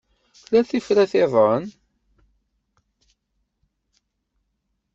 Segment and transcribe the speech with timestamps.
[0.37, 1.63] Tella tifrat-iḍen?